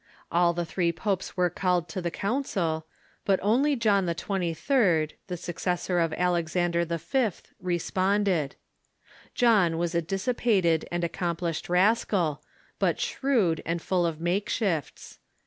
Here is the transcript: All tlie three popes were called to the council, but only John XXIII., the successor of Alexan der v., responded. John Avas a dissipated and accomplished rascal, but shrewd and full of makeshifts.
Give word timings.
All 0.31 0.55
tlie 0.55 0.65
three 0.67 0.91
popes 0.91 1.37
were 1.37 1.51
called 1.51 1.87
to 1.89 2.01
the 2.01 2.09
council, 2.09 2.87
but 3.23 3.39
only 3.43 3.75
John 3.75 4.07
XXIII., 4.09 5.09
the 5.27 5.37
successor 5.37 5.99
of 5.99 6.09
Alexan 6.13 6.71
der 6.71 6.85
v., 6.85 7.33
responded. 7.61 8.55
John 9.35 9.73
Avas 9.73 9.93
a 9.93 10.01
dissipated 10.01 10.87
and 10.91 11.03
accomplished 11.03 11.69
rascal, 11.69 12.41
but 12.79 12.99
shrewd 12.99 13.61
and 13.63 13.79
full 13.79 14.07
of 14.07 14.17
makeshifts. 14.17 15.19